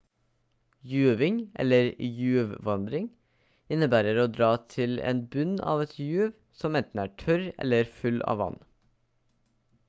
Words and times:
juving 0.91 1.35
eller 1.63 1.91
juvvandring 2.21 3.05
innebærer 3.77 4.21
å 4.21 4.25
dra 4.39 4.49
til 4.77 4.97
en 5.11 5.21
bunn 5.37 5.53
av 5.75 5.85
et 5.85 5.95
juv 6.07 6.33
som 6.63 6.81
enten 6.81 7.03
er 7.05 7.15
tørr 7.25 7.45
eller 7.67 7.95
full 8.01 8.19
av 8.35 8.43
vann 8.43 8.59